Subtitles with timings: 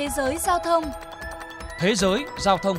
[0.00, 0.84] Thế giới giao thông
[1.80, 2.76] Thế giới giao thông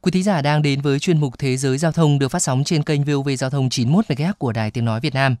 [0.00, 2.64] Quý thính giả đang đến với chuyên mục Thế giới giao thông được phát sóng
[2.64, 5.36] trên kênh VOV Giao thông 91 MHz của Đài Tiếng nói Việt Nam.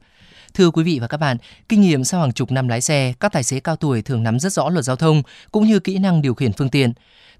[0.54, 1.36] Thưa quý vị và các bạn,
[1.68, 4.38] kinh nghiệm sau hàng chục năm lái xe, các tài xế cao tuổi thường nắm
[4.38, 6.92] rất rõ luật giao thông cũng như kỹ năng điều khiển phương tiện.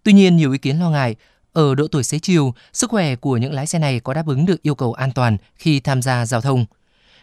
[0.03, 1.17] Tuy nhiên, nhiều ý kiến lo ngại
[1.53, 4.47] ở độ tuổi xế chiều, sức khỏe của những lái xe này có đáp ứng
[4.47, 6.67] được yêu cầu an toàn khi tham gia giao thông.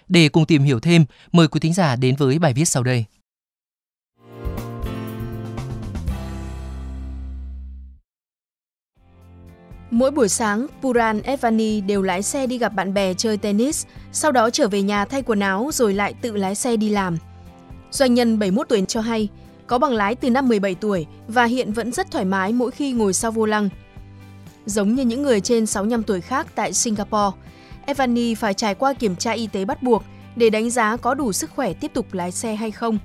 [0.09, 3.05] Để cùng tìm hiểu thêm, mời quý thính giả đến với bài viết sau đây.
[9.91, 14.31] Mỗi buổi sáng, Puran Evani đều lái xe đi gặp bạn bè chơi tennis, sau
[14.31, 17.17] đó trở về nhà thay quần áo rồi lại tự lái xe đi làm.
[17.91, 19.27] Doanh nhân 71 tuổi cho hay,
[19.67, 22.91] có bằng lái từ năm 17 tuổi và hiện vẫn rất thoải mái mỗi khi
[22.91, 23.69] ngồi sau vô lăng.
[24.65, 27.37] Giống như những người trên 65 tuổi khác tại Singapore,
[27.89, 30.03] Evani phải trải qua kiểm tra y tế bắt buộc
[30.35, 32.97] để đánh giá có đủ sức khỏe tiếp tục lái xe hay không.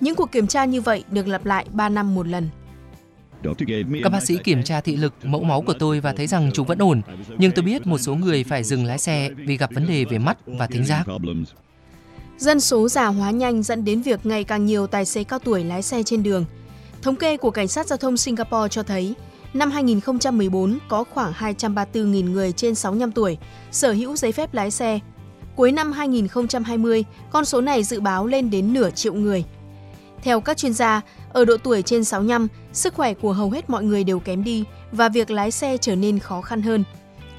[0.00, 2.48] Những cuộc kiểm tra như vậy được lặp lại 3 năm một lần.
[4.02, 6.66] Các bác sĩ kiểm tra thị lực, mẫu máu của tôi và thấy rằng chúng
[6.66, 7.02] vẫn ổn,
[7.38, 10.18] nhưng tôi biết một số người phải dừng lái xe vì gặp vấn đề về
[10.18, 11.06] mắt và thính giác.
[12.38, 15.64] Dân số già hóa nhanh dẫn đến việc ngày càng nhiều tài xế cao tuổi
[15.64, 16.44] lái xe trên đường.
[17.02, 19.14] Thống kê của Cảnh sát Giao thông Singapore cho thấy,
[19.58, 23.38] năm 2014 có khoảng 234.000 người trên 65 tuổi
[23.70, 24.98] sở hữu giấy phép lái xe.
[25.56, 29.44] Cuối năm 2020, con số này dự báo lên đến nửa triệu người.
[30.22, 31.00] Theo các chuyên gia,
[31.32, 34.64] ở độ tuổi trên 65, sức khỏe của hầu hết mọi người đều kém đi
[34.92, 36.84] và việc lái xe trở nên khó khăn hơn.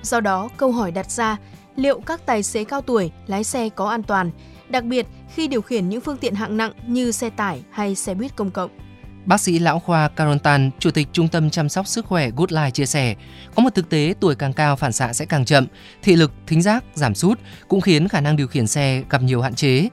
[0.02, 1.38] Do đó, câu hỏi đặt ra,
[1.76, 4.32] liệu các tài xế cao tuổi lái xe có an toàn,
[4.70, 8.14] đặc biệt khi điều khiển những phương tiện hạng nặng như xe tải hay xe
[8.14, 8.87] buýt công cộng?
[9.28, 12.52] Bác sĩ lão khoa Carol Tan, Chủ tịch Trung tâm chăm sóc sức khỏe Good
[12.52, 13.16] Life chia sẻ,
[13.56, 15.66] có một thực tế tuổi càng cao phản xạ sẽ càng chậm,
[16.02, 19.42] thị lực, thính giác giảm sút cũng khiến khả năng điều khiển xe gặp nhiều
[19.42, 19.88] hạn chế.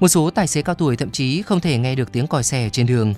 [0.00, 2.68] Một số tài xế cao tuổi thậm chí không thể nghe được tiếng còi xe
[2.72, 3.14] trên đường.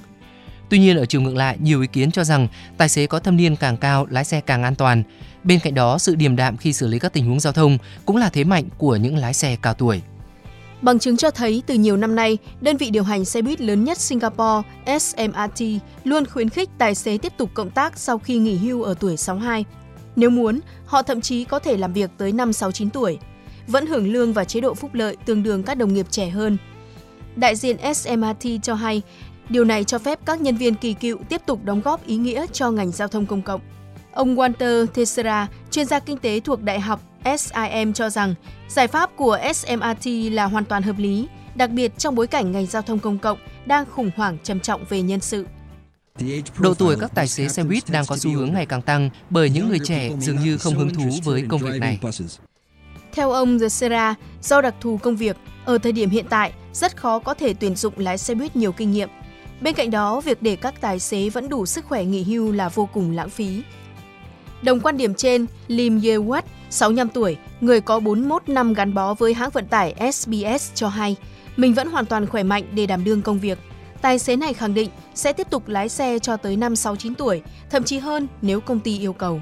[0.69, 3.37] Tuy nhiên ở chiều ngược lại, nhiều ý kiến cho rằng tài xế có thâm
[3.37, 5.03] niên càng cao, lái xe càng an toàn.
[5.45, 8.17] Bên cạnh đó, sự điềm đạm khi xử lý các tình huống giao thông cũng
[8.17, 10.03] là thế mạnh của những lái xe cao tuổi.
[10.83, 13.85] Bằng chứng cho thấy từ nhiều năm nay, đơn vị điều hành xe buýt lớn
[13.85, 14.69] nhất Singapore,
[15.01, 15.65] SMRT,
[16.05, 19.17] luôn khuyến khích tài xế tiếp tục cộng tác sau khi nghỉ hưu ở tuổi
[19.17, 19.65] 62.
[20.17, 23.19] Nếu muốn, họ thậm chí có thể làm việc tới năm 69 tuổi,
[23.67, 26.57] vẫn hưởng lương và chế độ phúc lợi tương đương các đồng nghiệp trẻ hơn.
[27.37, 29.03] Đại diện SMRT cho hay,
[29.49, 32.47] điều này cho phép các nhân viên kỳ cựu tiếp tục đóng góp ý nghĩa
[32.53, 33.61] cho ngành giao thông công cộng.
[34.13, 38.35] Ông Walter Teixeira, chuyên gia kinh tế thuộc Đại học SIM cho rằng
[38.69, 42.67] giải pháp của SMRT là hoàn toàn hợp lý, đặc biệt trong bối cảnh ngành
[42.67, 45.47] giao thông công cộng đang khủng hoảng trầm trọng về nhân sự.
[46.59, 49.51] Độ tuổi các tài xế xe buýt đang có xu hướng ngày càng tăng bởi
[49.51, 51.99] những người trẻ dường như không hứng thú với công việc này.
[53.13, 57.19] Theo ông Teixeira, do đặc thù công việc, ở thời điểm hiện tại rất khó
[57.19, 59.09] có thể tuyển dụng lái xe buýt nhiều kinh nghiệm.
[59.61, 62.69] Bên cạnh đó, việc để các tài xế vẫn đủ sức khỏe nghỉ hưu là
[62.69, 63.63] vô cùng lãng phí.
[64.63, 69.15] Đồng quan điểm trên, Lim Ye Wat, 65 tuổi, người có 41 năm gắn bó
[69.15, 71.17] với hãng vận tải SBS cho hay,
[71.57, 73.59] mình vẫn hoàn toàn khỏe mạnh để đảm đương công việc.
[74.03, 77.43] Tài xế này khẳng định sẽ tiếp tục lái xe cho tới năm 69 tuổi,
[77.71, 79.41] thậm chí hơn nếu công ty yêu cầu.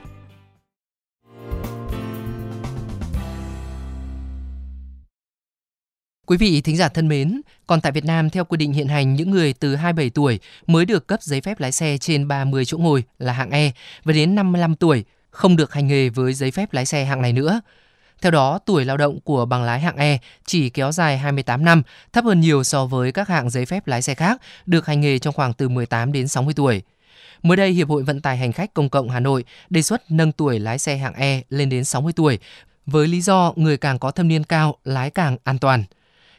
[6.29, 9.15] Quý vị thính giả thân mến, còn tại Việt Nam theo quy định hiện hành
[9.15, 12.79] những người từ 27 tuổi mới được cấp giấy phép lái xe trên 30 chỗ
[12.79, 13.71] ngồi là hạng E
[14.05, 17.33] và đến 55 tuổi không được hành nghề với giấy phép lái xe hạng này
[17.33, 17.61] nữa.
[18.23, 21.83] Theo đó, tuổi lao động của bằng lái hạng E chỉ kéo dài 28 năm,
[22.13, 25.19] thấp hơn nhiều so với các hạng giấy phép lái xe khác được hành nghề
[25.19, 26.83] trong khoảng từ 18 đến 60 tuổi.
[27.43, 30.33] Mới đây, Hiệp hội Vận tải Hành khách Công cộng Hà Nội đề xuất nâng
[30.33, 32.39] tuổi lái xe hạng E lên đến 60 tuổi,
[32.87, 35.85] với lý do người càng có thâm niên cao, lái càng an toàn.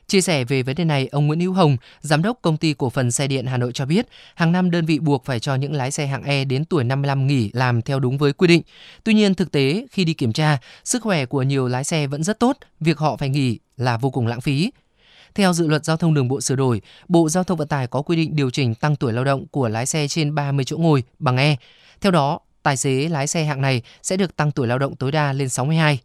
[0.10, 2.90] Chia sẻ về vấn đề này, ông Nguyễn Hữu Hồng, giám đốc công ty cổ
[2.90, 5.74] phần xe điện Hà Nội cho biết, hàng năm đơn vị buộc phải cho những
[5.74, 8.62] lái xe hạng E đến tuổi 55 nghỉ làm theo đúng với quy định.
[9.04, 12.24] Tuy nhiên thực tế khi đi kiểm tra, sức khỏe của nhiều lái xe vẫn
[12.24, 14.72] rất tốt, việc họ phải nghỉ là vô cùng lãng phí.
[15.36, 18.02] Theo dự luật giao thông đường bộ sửa đổi, Bộ Giao thông Vận tải có
[18.02, 21.04] quy định điều chỉnh tăng tuổi lao động của lái xe trên 30 chỗ ngồi
[21.20, 21.56] bằng E.
[22.02, 25.12] Theo đó, tài xế lái xe hạng này sẽ được tăng tuổi lao động tối
[25.12, 26.00] đa lên 62.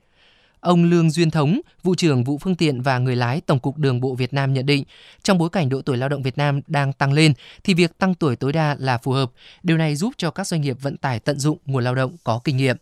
[0.64, 4.00] Ông Lương Duyên Thống, vụ trưởng vụ phương tiện và người lái Tổng cục Đường
[4.00, 4.84] bộ Việt Nam nhận định,
[5.22, 7.32] trong bối cảnh độ tuổi lao động Việt Nam đang tăng lên
[7.64, 9.30] thì việc tăng tuổi tối đa là phù hợp.
[9.62, 12.40] Điều này giúp cho các doanh nghiệp vận tải tận dụng nguồn lao động có
[12.44, 12.76] kinh nghiệm.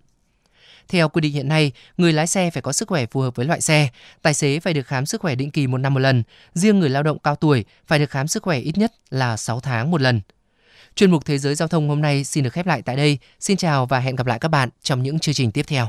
[0.88, 3.46] Theo quy định hiện nay, người lái xe phải có sức khỏe phù hợp với
[3.46, 3.88] loại xe,
[4.23, 6.23] tài xế phải được khám sức khỏe định kỳ một năm một lần,
[6.55, 9.61] riêng người lao động cao tuổi phải được khám sức khỏe ít nhất là 6
[9.61, 10.20] tháng một lần.
[10.94, 13.19] Chuyên mục Thế giới Giao thông hôm nay xin được khép lại tại đây.
[13.40, 15.88] Xin chào và hẹn gặp lại các bạn trong những chương trình tiếp theo.